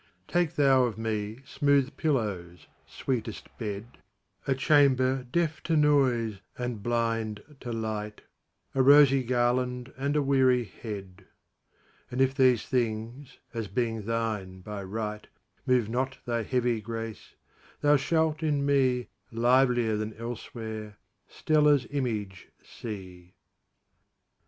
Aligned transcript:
Take 0.27 0.55
thou 0.55 0.85
of 0.85 0.97
me 0.97 1.41
smooth 1.45 1.95
pillows, 1.95 2.65
sweetest 2.87 3.55
bed,A 3.59 4.55
chamber 4.55 5.27
deaf 5.31 5.61
to 5.69 5.77
noise 5.77 6.39
and 6.57 6.81
blind 6.81 7.43
to 7.59 7.71
light,A 7.71 8.81
rosy 8.81 9.21
garland 9.21 9.93
and 9.95 10.15
a 10.15 10.23
weary 10.23 10.63
head:And 10.63 12.19
if 12.19 12.33
these 12.33 12.65
things, 12.65 13.37
as 13.53 13.67
being 13.67 14.07
thine 14.07 14.61
by 14.61 14.81
right, 14.81 15.27
Move 15.67 15.87
not 15.87 16.17
thy 16.25 16.41
heavy 16.41 16.81
grace, 16.81 17.35
thou 17.81 17.95
shalt 17.95 18.41
in 18.41 18.65
me, 18.65 19.07
Livelier 19.31 19.97
than 19.97 20.15
elsewhere, 20.15 20.97
Stella's 21.27 21.85
image 21.91 22.47
see. 22.63 23.35